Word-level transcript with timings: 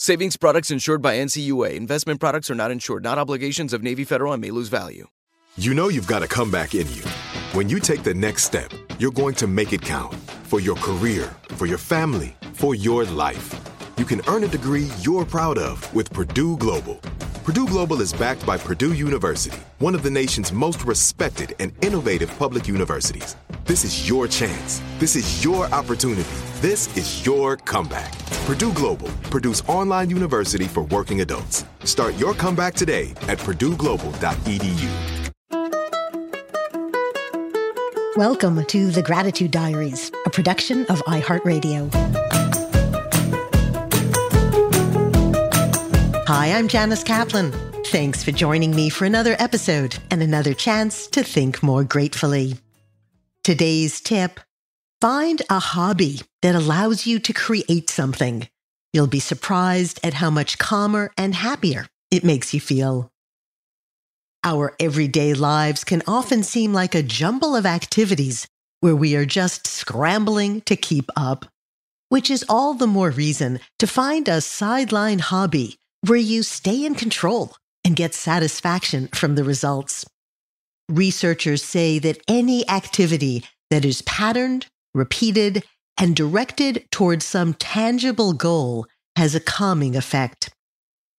Savings 0.00 0.36
products 0.36 0.70
insured 0.70 1.02
by 1.02 1.16
NCUA. 1.16 1.74
Investment 1.74 2.20
products 2.20 2.52
are 2.52 2.54
not 2.54 2.70
insured, 2.70 3.02
not 3.02 3.18
obligations 3.18 3.72
of 3.72 3.82
Navy 3.82 4.04
Federal 4.04 4.32
and 4.32 4.40
may 4.40 4.52
lose 4.52 4.68
value. 4.68 5.08
You 5.56 5.74
know 5.74 5.88
you've 5.88 6.06
got 6.06 6.22
a 6.22 6.28
comeback 6.28 6.76
in 6.76 6.86
you. 6.92 7.02
When 7.50 7.68
you 7.68 7.80
take 7.80 8.04
the 8.04 8.14
next 8.14 8.44
step, 8.44 8.70
you're 9.00 9.10
going 9.10 9.34
to 9.34 9.48
make 9.48 9.72
it 9.72 9.82
count 9.82 10.14
for 10.44 10.60
your 10.60 10.76
career, 10.76 11.34
for 11.48 11.66
your 11.66 11.78
family, 11.78 12.36
for 12.52 12.76
your 12.76 13.06
life. 13.06 13.52
You 13.96 14.04
can 14.04 14.20
earn 14.28 14.44
a 14.44 14.46
degree 14.46 14.86
you're 15.00 15.24
proud 15.24 15.58
of 15.58 15.92
with 15.92 16.12
Purdue 16.12 16.56
Global. 16.58 17.00
Purdue 17.42 17.66
Global 17.66 18.00
is 18.00 18.12
backed 18.12 18.46
by 18.46 18.56
Purdue 18.56 18.92
University, 18.92 19.58
one 19.80 19.96
of 19.96 20.04
the 20.04 20.10
nation's 20.12 20.52
most 20.52 20.84
respected 20.84 21.56
and 21.58 21.72
innovative 21.84 22.30
public 22.38 22.68
universities. 22.68 23.34
This 23.68 23.84
is 23.84 24.08
your 24.08 24.26
chance. 24.26 24.80
This 24.98 25.14
is 25.14 25.44
your 25.44 25.66
opportunity. 25.74 26.24
This 26.62 26.88
is 26.96 27.26
your 27.26 27.58
comeback. 27.58 28.18
Purdue 28.46 28.72
Global, 28.72 29.08
Purdue's 29.24 29.60
online 29.68 30.08
university 30.08 30.64
for 30.64 30.84
working 30.84 31.20
adults. 31.20 31.66
Start 31.84 32.16
your 32.16 32.32
comeback 32.32 32.72
today 32.72 33.10
at 33.28 33.36
purdueglobal.edu. 33.36 34.88
Welcome 38.16 38.64
to 38.64 38.90
the 38.90 39.02
Gratitude 39.02 39.50
Diaries, 39.50 40.10
a 40.24 40.30
production 40.30 40.86
of 40.86 41.00
iHeartRadio. 41.00 41.92
Hi, 46.26 46.52
I'm 46.54 46.68
Janice 46.68 47.04
Kaplan. 47.04 47.52
Thanks 47.88 48.24
for 48.24 48.32
joining 48.32 48.74
me 48.74 48.88
for 48.88 49.04
another 49.04 49.36
episode 49.38 49.98
and 50.10 50.22
another 50.22 50.54
chance 50.54 51.06
to 51.08 51.22
think 51.22 51.62
more 51.62 51.84
gratefully. 51.84 52.54
Today's 53.48 54.02
tip 54.02 54.40
find 55.00 55.40
a 55.48 55.58
hobby 55.58 56.20
that 56.42 56.54
allows 56.54 57.06
you 57.06 57.18
to 57.20 57.32
create 57.32 57.88
something. 57.88 58.46
You'll 58.92 59.06
be 59.06 59.20
surprised 59.20 59.98
at 60.04 60.12
how 60.12 60.28
much 60.28 60.58
calmer 60.58 61.10
and 61.16 61.34
happier 61.34 61.86
it 62.10 62.24
makes 62.24 62.52
you 62.52 62.60
feel. 62.60 63.10
Our 64.44 64.74
everyday 64.78 65.32
lives 65.32 65.82
can 65.82 66.02
often 66.06 66.42
seem 66.42 66.74
like 66.74 66.94
a 66.94 67.02
jumble 67.02 67.56
of 67.56 67.64
activities 67.64 68.46
where 68.80 68.94
we 68.94 69.16
are 69.16 69.24
just 69.24 69.66
scrambling 69.66 70.60
to 70.66 70.76
keep 70.76 71.08
up, 71.16 71.46
which 72.10 72.30
is 72.30 72.44
all 72.50 72.74
the 72.74 72.86
more 72.86 73.08
reason 73.08 73.60
to 73.78 73.86
find 73.86 74.28
a 74.28 74.42
sideline 74.42 75.20
hobby 75.20 75.76
where 76.06 76.18
you 76.18 76.42
stay 76.42 76.84
in 76.84 76.94
control 76.94 77.56
and 77.82 77.96
get 77.96 78.12
satisfaction 78.12 79.08
from 79.14 79.36
the 79.36 79.44
results. 79.44 80.04
Researchers 80.88 81.62
say 81.62 81.98
that 81.98 82.22
any 82.26 82.68
activity 82.68 83.44
that 83.70 83.84
is 83.84 84.02
patterned, 84.02 84.66
repeated, 84.94 85.64
and 85.98 86.16
directed 86.16 86.86
towards 86.90 87.26
some 87.26 87.54
tangible 87.54 88.32
goal 88.32 88.86
has 89.16 89.34
a 89.34 89.40
calming 89.40 89.96
effect. 89.96 90.50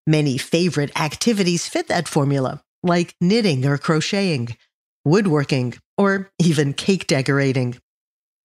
Many 0.07 0.37
favorite 0.39 0.99
activities 0.99 1.67
fit 1.67 1.87
that 1.87 2.07
formula, 2.07 2.63
like 2.81 3.13
knitting 3.21 3.65
or 3.65 3.77
crocheting, 3.77 4.57
woodworking, 5.05 5.75
or 5.97 6.31
even 6.39 6.73
cake 6.73 7.05
decorating. 7.05 7.77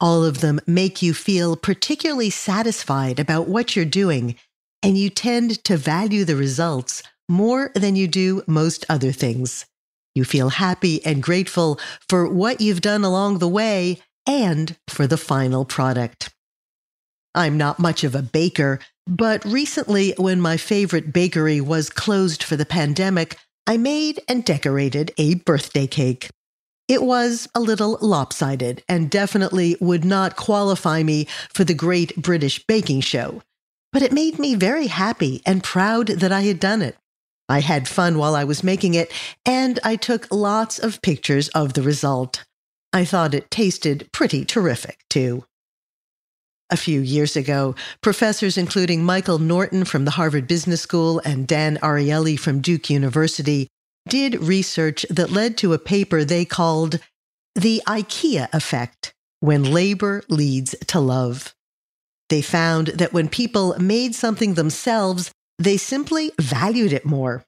All 0.00 0.24
of 0.24 0.40
them 0.40 0.60
make 0.66 1.00
you 1.00 1.14
feel 1.14 1.56
particularly 1.56 2.28
satisfied 2.28 3.18
about 3.18 3.48
what 3.48 3.74
you're 3.74 3.86
doing, 3.86 4.34
and 4.82 4.98
you 4.98 5.08
tend 5.08 5.64
to 5.64 5.78
value 5.78 6.26
the 6.26 6.36
results 6.36 7.02
more 7.28 7.70
than 7.74 7.96
you 7.96 8.08
do 8.08 8.42
most 8.46 8.84
other 8.90 9.12
things. 9.12 9.64
You 10.14 10.24
feel 10.24 10.50
happy 10.50 11.04
and 11.04 11.22
grateful 11.22 11.80
for 12.08 12.28
what 12.28 12.60
you've 12.60 12.80
done 12.80 13.04
along 13.04 13.38
the 13.38 13.48
way 13.48 14.00
and 14.26 14.76
for 14.88 15.06
the 15.06 15.16
final 15.16 15.64
product. 15.64 16.30
I'm 17.34 17.58
not 17.58 17.80
much 17.80 18.04
of 18.04 18.14
a 18.14 18.22
baker, 18.22 18.78
but 19.06 19.44
recently, 19.44 20.14
when 20.16 20.40
my 20.40 20.56
favorite 20.56 21.12
bakery 21.12 21.60
was 21.60 21.90
closed 21.90 22.42
for 22.42 22.56
the 22.56 22.64
pandemic, 22.64 23.36
I 23.66 23.76
made 23.76 24.22
and 24.28 24.44
decorated 24.44 25.12
a 25.18 25.34
birthday 25.34 25.86
cake. 25.86 26.30
It 26.86 27.02
was 27.02 27.48
a 27.54 27.60
little 27.60 27.98
lopsided 28.00 28.84
and 28.88 29.10
definitely 29.10 29.76
would 29.80 30.04
not 30.04 30.36
qualify 30.36 31.02
me 31.02 31.26
for 31.52 31.64
the 31.64 31.74
Great 31.74 32.14
British 32.16 32.64
Baking 32.66 33.00
Show, 33.00 33.42
but 33.92 34.02
it 34.02 34.12
made 34.12 34.38
me 34.38 34.54
very 34.54 34.86
happy 34.86 35.42
and 35.44 35.64
proud 35.64 36.08
that 36.08 36.30
I 36.30 36.42
had 36.42 36.60
done 36.60 36.82
it. 36.82 36.96
I 37.48 37.60
had 37.60 37.88
fun 37.88 38.18
while 38.18 38.34
I 38.34 38.44
was 38.44 38.64
making 38.64 38.94
it, 38.94 39.12
and 39.44 39.78
I 39.84 39.96
took 39.96 40.26
lots 40.32 40.78
of 40.78 41.02
pictures 41.02 41.48
of 41.48 41.74
the 41.74 41.82
result. 41.82 42.44
I 42.92 43.04
thought 43.04 43.34
it 43.34 43.50
tasted 43.50 44.08
pretty 44.12 44.44
terrific, 44.44 45.00
too. 45.10 45.44
A 46.70 46.76
few 46.76 47.00
years 47.00 47.36
ago, 47.36 47.74
professors 48.00 48.56
including 48.56 49.04
Michael 49.04 49.38
Norton 49.38 49.84
from 49.84 50.06
the 50.06 50.12
Harvard 50.12 50.48
Business 50.48 50.80
School 50.80 51.20
and 51.24 51.46
Dan 51.46 51.76
Ariely 51.82 52.38
from 52.38 52.62
Duke 52.62 52.88
University 52.88 53.68
did 54.08 54.42
research 54.42 55.04
that 55.10 55.30
led 55.30 55.56
to 55.58 55.72
a 55.72 55.78
paper 55.78 56.24
they 56.24 56.44
called 56.44 57.00
The 57.54 57.82
IKEA 57.86 58.48
Effect 58.54 59.12
When 59.40 59.72
Labor 59.72 60.22
Leads 60.28 60.74
to 60.86 61.00
Love. 61.00 61.54
They 62.30 62.40
found 62.40 62.88
that 62.88 63.12
when 63.12 63.28
people 63.28 63.76
made 63.78 64.14
something 64.14 64.54
themselves, 64.54 65.30
they 65.58 65.76
simply 65.76 66.32
valued 66.40 66.92
it 66.92 67.04
more. 67.04 67.44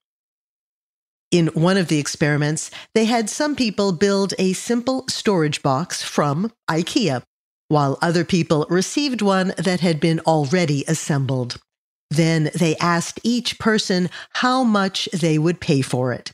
In 1.31 1.49
one 1.49 1.77
of 1.77 1.89
the 1.89 1.99
experiments, 1.99 2.71
they 2.95 3.05
had 3.05 3.29
some 3.29 3.57
people 3.57 3.93
build 3.93 4.33
a 4.39 4.53
simple 4.53 5.05
storage 5.09 5.63
box 5.63 6.03
from 6.03 6.53
IKEA, 6.71 7.23
while 7.69 7.99
other 8.01 8.25
people 8.25 8.67
received 8.71 9.23
one 9.23 9.53
that 9.59 9.81
had 9.81 9.99
been 9.99 10.21
already 10.21 10.85
assembled. 10.87 11.61
Then 12.11 12.51
they 12.55 12.77
asked 12.77 13.19
each 13.25 13.59
person 13.59 14.09
how 14.35 14.63
much 14.63 15.09
they 15.13 15.37
would 15.39 15.61
pay 15.61 15.83
for 15.83 16.13
it. 16.13 16.31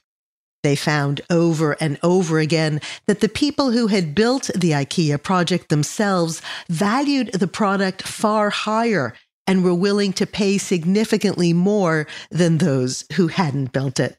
They 0.62 0.76
found 0.76 1.22
over 1.28 1.72
and 1.80 1.98
over 2.02 2.38
again 2.38 2.80
that 3.06 3.20
the 3.20 3.28
people 3.28 3.72
who 3.72 3.88
had 3.88 4.14
built 4.14 4.50
the 4.54 4.72
IKEA 4.72 5.20
project 5.20 5.70
themselves 5.70 6.42
valued 6.68 7.32
the 7.32 7.48
product 7.48 8.02
far 8.02 8.50
higher 8.50 9.14
and 9.52 9.62
were 9.62 9.74
willing 9.74 10.14
to 10.14 10.26
pay 10.26 10.56
significantly 10.56 11.52
more 11.52 12.06
than 12.30 12.56
those 12.56 13.04
who 13.16 13.26
hadn't 13.28 13.70
built 13.70 14.00
it. 14.00 14.16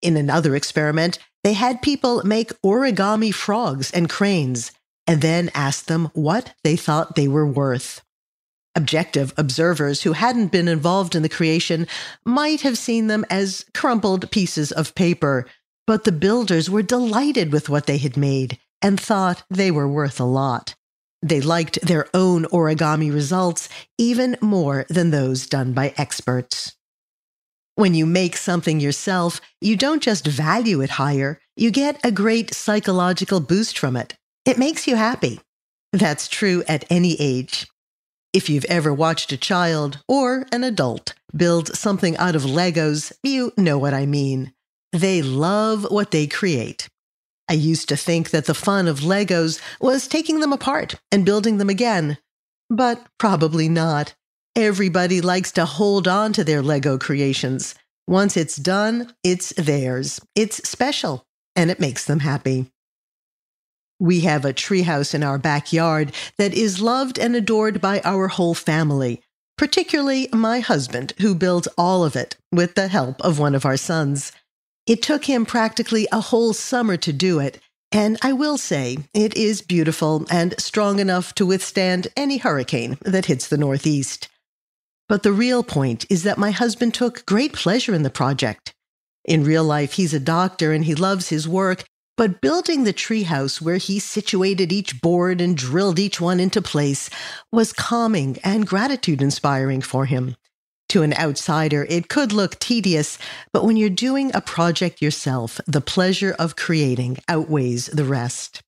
In 0.00 0.16
another 0.16 0.56
experiment, 0.56 1.18
they 1.44 1.52
had 1.52 1.82
people 1.82 2.22
make 2.24 2.58
origami 2.62 3.32
frogs 3.34 3.90
and 3.90 4.08
cranes 4.08 4.72
and 5.06 5.20
then 5.20 5.50
asked 5.54 5.86
them 5.86 6.08
what 6.14 6.54
they 6.64 6.76
thought 6.76 7.14
they 7.14 7.28
were 7.28 7.46
worth. 7.46 8.00
Objective 8.74 9.34
observers 9.36 10.00
who 10.00 10.12
hadn't 10.12 10.50
been 10.50 10.66
involved 10.66 11.14
in 11.14 11.20
the 11.22 11.28
creation 11.28 11.86
might 12.24 12.62
have 12.62 12.78
seen 12.78 13.08
them 13.08 13.26
as 13.28 13.66
crumpled 13.74 14.30
pieces 14.30 14.72
of 14.72 14.94
paper, 14.94 15.44
but 15.86 16.04
the 16.04 16.10
builders 16.10 16.70
were 16.70 16.82
delighted 16.82 17.52
with 17.52 17.68
what 17.68 17.84
they 17.84 17.98
had 17.98 18.16
made 18.16 18.58
and 18.80 18.98
thought 18.98 19.42
they 19.50 19.70
were 19.70 19.86
worth 19.86 20.18
a 20.18 20.24
lot. 20.24 20.74
They 21.22 21.40
liked 21.40 21.80
their 21.82 22.08
own 22.12 22.44
origami 22.46 23.12
results 23.12 23.68
even 23.96 24.36
more 24.40 24.86
than 24.88 25.10
those 25.10 25.46
done 25.46 25.72
by 25.72 25.94
experts. 25.96 26.74
When 27.76 27.94
you 27.94 28.04
make 28.04 28.36
something 28.36 28.80
yourself, 28.80 29.40
you 29.60 29.76
don't 29.76 30.02
just 30.02 30.26
value 30.26 30.80
it 30.82 30.90
higher, 30.90 31.40
you 31.56 31.70
get 31.70 32.04
a 32.04 32.10
great 32.10 32.52
psychological 32.52 33.40
boost 33.40 33.78
from 33.78 33.96
it. 33.96 34.14
It 34.44 34.58
makes 34.58 34.86
you 34.86 34.96
happy. 34.96 35.40
That's 35.92 36.28
true 36.28 36.64
at 36.66 36.84
any 36.90 37.16
age. 37.20 37.66
If 38.32 38.50
you've 38.50 38.64
ever 38.64 38.92
watched 38.92 39.30
a 39.32 39.36
child 39.36 40.02
or 40.08 40.46
an 40.52 40.64
adult 40.64 41.14
build 41.36 41.68
something 41.76 42.16
out 42.16 42.34
of 42.34 42.42
Legos, 42.42 43.12
you 43.22 43.52
know 43.56 43.78
what 43.78 43.94
I 43.94 44.06
mean. 44.06 44.52
They 44.92 45.22
love 45.22 45.86
what 45.90 46.10
they 46.10 46.26
create. 46.26 46.88
I 47.48 47.54
used 47.54 47.88
to 47.88 47.96
think 47.96 48.30
that 48.30 48.46
the 48.46 48.54
fun 48.54 48.88
of 48.88 49.00
Legos 49.00 49.60
was 49.80 50.08
taking 50.08 50.40
them 50.40 50.52
apart 50.52 50.94
and 51.10 51.26
building 51.26 51.58
them 51.58 51.68
again, 51.68 52.18
but 52.70 53.04
probably 53.18 53.68
not. 53.68 54.14
Everybody 54.54 55.20
likes 55.20 55.52
to 55.52 55.64
hold 55.64 56.06
on 56.06 56.32
to 56.34 56.44
their 56.44 56.62
Lego 56.62 56.98
creations. 56.98 57.74
Once 58.06 58.36
it's 58.36 58.56
done, 58.56 59.14
it's 59.22 59.52
theirs. 59.56 60.20
It's 60.34 60.68
special 60.68 61.26
and 61.56 61.70
it 61.70 61.80
makes 61.80 62.04
them 62.04 62.20
happy. 62.20 62.70
We 63.98 64.20
have 64.20 64.44
a 64.44 64.52
treehouse 64.52 65.14
in 65.14 65.22
our 65.22 65.38
backyard 65.38 66.12
that 66.36 66.54
is 66.54 66.82
loved 66.82 67.18
and 67.18 67.36
adored 67.36 67.80
by 67.80 68.00
our 68.04 68.28
whole 68.28 68.54
family, 68.54 69.22
particularly 69.56 70.28
my 70.32 70.60
husband, 70.60 71.14
who 71.20 71.34
built 71.34 71.68
all 71.78 72.04
of 72.04 72.16
it 72.16 72.36
with 72.50 72.74
the 72.74 72.88
help 72.88 73.20
of 73.20 73.38
one 73.38 73.54
of 73.54 73.64
our 73.64 73.76
sons. 73.76 74.32
It 74.86 75.00
took 75.00 75.26
him 75.26 75.46
practically 75.46 76.08
a 76.10 76.20
whole 76.20 76.52
summer 76.52 76.96
to 76.96 77.12
do 77.12 77.38
it, 77.38 77.60
and 77.92 78.18
I 78.20 78.32
will 78.32 78.58
say 78.58 78.98
it 79.14 79.36
is 79.36 79.62
beautiful 79.62 80.26
and 80.28 80.54
strong 80.58 80.98
enough 80.98 81.34
to 81.36 81.46
withstand 81.46 82.08
any 82.16 82.38
hurricane 82.38 82.98
that 83.02 83.26
hits 83.26 83.46
the 83.46 83.58
Northeast. 83.58 84.28
But 85.08 85.22
the 85.22 85.32
real 85.32 85.62
point 85.62 86.04
is 86.10 86.24
that 86.24 86.38
my 86.38 86.50
husband 86.50 86.94
took 86.94 87.24
great 87.26 87.52
pleasure 87.52 87.94
in 87.94 88.02
the 88.02 88.10
project. 88.10 88.74
In 89.24 89.44
real 89.44 89.62
life, 89.62 89.92
he's 89.92 90.14
a 90.14 90.18
doctor 90.18 90.72
and 90.72 90.84
he 90.84 90.96
loves 90.96 91.28
his 91.28 91.46
work, 91.46 91.84
but 92.16 92.40
building 92.40 92.82
the 92.82 92.92
treehouse 92.92 93.60
where 93.60 93.76
he 93.76 94.00
situated 94.00 94.72
each 94.72 95.00
board 95.00 95.40
and 95.40 95.56
drilled 95.56 96.00
each 96.00 96.20
one 96.20 96.40
into 96.40 96.60
place 96.60 97.08
was 97.52 97.72
calming 97.72 98.38
and 98.42 98.66
gratitude 98.66 99.22
inspiring 99.22 99.80
for 99.80 100.06
him. 100.06 100.34
To 100.92 101.00
an 101.00 101.14
outsider, 101.14 101.86
it 101.88 102.10
could 102.10 102.34
look 102.34 102.58
tedious, 102.58 103.16
but 103.50 103.64
when 103.64 103.78
you're 103.78 103.88
doing 103.88 104.30
a 104.34 104.42
project 104.42 105.00
yourself, 105.00 105.58
the 105.66 105.80
pleasure 105.80 106.36
of 106.38 106.54
creating 106.54 107.16
outweighs 107.30 107.86
the 107.86 108.04
rest. 108.04 108.62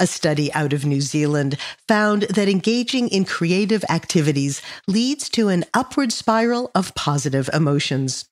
A 0.00 0.06
study 0.06 0.50
out 0.54 0.72
of 0.72 0.86
New 0.86 1.02
Zealand 1.02 1.58
found 1.86 2.22
that 2.22 2.48
engaging 2.48 3.08
in 3.08 3.26
creative 3.26 3.84
activities 3.90 4.62
leads 4.88 5.28
to 5.28 5.48
an 5.48 5.66
upward 5.74 6.10
spiral 6.10 6.70
of 6.74 6.94
positive 6.94 7.50
emotions. 7.52 8.24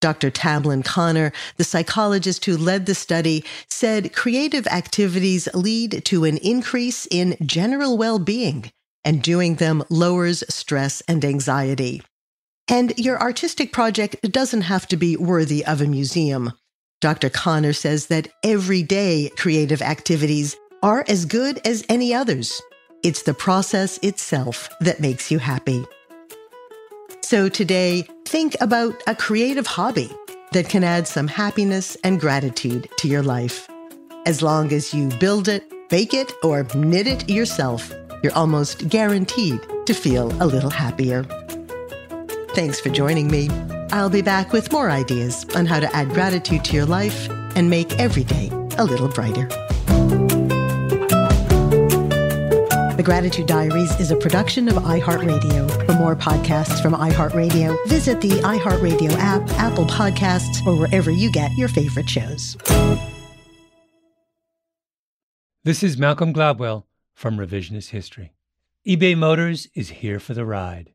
Dr. 0.00 0.30
Tamlin 0.30 0.82
Conner, 0.82 1.32
the 1.58 1.64
psychologist 1.64 2.46
who 2.46 2.56
led 2.56 2.86
the 2.86 2.94
study, 2.94 3.44
said 3.68 4.14
creative 4.14 4.66
activities 4.68 5.46
lead 5.52 6.06
to 6.06 6.24
an 6.24 6.38
increase 6.38 7.06
in 7.10 7.36
general 7.44 7.98
well 7.98 8.18
being, 8.18 8.72
and 9.04 9.22
doing 9.22 9.56
them 9.56 9.84
lowers 9.90 10.42
stress 10.48 11.02
and 11.02 11.22
anxiety. 11.22 12.00
And 12.68 12.98
your 12.98 13.20
artistic 13.20 13.72
project 13.72 14.16
doesn't 14.32 14.62
have 14.62 14.88
to 14.88 14.96
be 14.96 15.16
worthy 15.16 15.64
of 15.64 15.80
a 15.80 15.86
museum. 15.86 16.52
Dr. 17.00 17.30
Conner 17.30 17.72
says 17.72 18.06
that 18.08 18.28
everyday 18.42 19.30
creative 19.36 19.82
activities 19.82 20.56
are 20.82 21.04
as 21.08 21.26
good 21.26 21.60
as 21.64 21.84
any 21.88 22.12
others. 22.12 22.60
It's 23.04 23.22
the 23.22 23.34
process 23.34 23.98
itself 23.98 24.68
that 24.80 25.00
makes 25.00 25.30
you 25.30 25.38
happy. 25.38 25.84
So 27.22 27.48
today, 27.48 28.08
think 28.24 28.56
about 28.60 29.00
a 29.06 29.14
creative 29.14 29.66
hobby 29.66 30.10
that 30.52 30.68
can 30.68 30.82
add 30.82 31.06
some 31.06 31.28
happiness 31.28 31.96
and 32.02 32.20
gratitude 32.20 32.88
to 32.98 33.08
your 33.08 33.22
life. 33.22 33.68
As 34.26 34.42
long 34.42 34.72
as 34.72 34.92
you 34.92 35.08
build 35.20 35.48
it, 35.48 35.88
bake 35.88 36.14
it, 36.14 36.32
or 36.42 36.66
knit 36.74 37.06
it 37.06 37.28
yourself, 37.28 37.92
you're 38.22 38.34
almost 38.34 38.88
guaranteed 38.88 39.60
to 39.86 39.94
feel 39.94 40.32
a 40.42 40.46
little 40.46 40.70
happier. 40.70 41.24
Thanks 42.56 42.80
for 42.80 42.88
joining 42.88 43.30
me. 43.30 43.50
I'll 43.92 44.08
be 44.08 44.22
back 44.22 44.54
with 44.54 44.72
more 44.72 44.90
ideas 44.90 45.44
on 45.54 45.66
how 45.66 45.78
to 45.78 45.94
add 45.94 46.08
gratitude 46.08 46.64
to 46.64 46.74
your 46.74 46.86
life 46.86 47.28
and 47.54 47.68
make 47.68 47.92
every 47.98 48.24
day 48.24 48.48
a 48.78 48.84
little 48.84 49.08
brighter. 49.08 49.46
The 52.96 53.02
Gratitude 53.04 53.46
Diaries 53.46 54.00
is 54.00 54.10
a 54.10 54.16
production 54.16 54.68
of 54.68 54.76
iHeartRadio. 54.76 55.84
For 55.84 55.92
more 55.96 56.16
podcasts 56.16 56.80
from 56.80 56.94
iHeartRadio, 56.94 57.76
visit 57.88 58.22
the 58.22 58.40
iHeartRadio 58.40 59.12
app, 59.18 59.46
Apple 59.58 59.84
Podcasts, 59.84 60.66
or 60.66 60.80
wherever 60.80 61.10
you 61.10 61.30
get 61.30 61.50
your 61.58 61.68
favorite 61.68 62.08
shows. 62.08 62.56
This 65.62 65.82
is 65.82 65.98
Malcolm 65.98 66.32
Gladwell 66.32 66.84
from 67.12 67.36
Revisionist 67.36 67.90
History. 67.90 68.32
eBay 68.88 69.14
Motors 69.14 69.68
is 69.74 69.90
here 69.90 70.18
for 70.18 70.32
the 70.32 70.46
ride. 70.46 70.94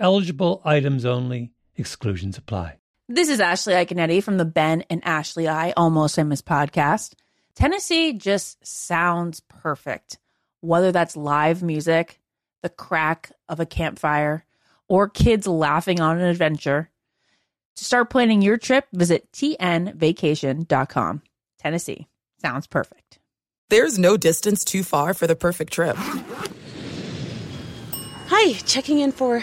Eligible 0.00 0.62
items 0.64 1.04
only, 1.04 1.50
exclusions 1.76 2.38
apply. 2.38 2.76
This 3.08 3.28
is 3.28 3.40
Ashley 3.40 3.74
Iaconetti 3.74 4.22
from 4.22 4.36
the 4.36 4.44
Ben 4.44 4.84
and 4.88 5.04
Ashley 5.04 5.48
I 5.48 5.72
Almost 5.72 6.14
Famous 6.14 6.40
podcast. 6.40 7.14
Tennessee 7.56 8.12
just 8.12 8.64
sounds 8.64 9.40
perfect, 9.40 10.18
whether 10.60 10.92
that's 10.92 11.16
live 11.16 11.64
music, 11.64 12.20
the 12.62 12.68
crack 12.68 13.32
of 13.48 13.58
a 13.58 13.66
campfire, 13.66 14.44
or 14.86 15.08
kids 15.08 15.48
laughing 15.48 16.00
on 16.00 16.18
an 16.18 16.26
adventure. 16.28 16.90
To 17.76 17.84
start 17.84 18.08
planning 18.10 18.40
your 18.40 18.56
trip, 18.56 18.86
visit 18.92 19.32
tnvacation.com. 19.32 21.22
Tennessee 21.58 22.06
sounds 22.40 22.68
perfect. 22.68 23.18
There's 23.68 23.98
no 23.98 24.16
distance 24.16 24.64
too 24.64 24.84
far 24.84 25.12
for 25.12 25.26
the 25.26 25.34
perfect 25.36 25.72
trip. 25.72 25.96
Hi, 28.28 28.52
checking 28.64 29.00
in 29.00 29.10
for. 29.10 29.42